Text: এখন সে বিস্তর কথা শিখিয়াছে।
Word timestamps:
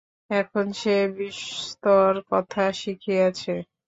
এখন 0.31 0.65
সে 0.73 0.95
বিস্তর 1.17 2.11
কথা 2.31 2.63
শিখিয়াছে। 2.79 3.55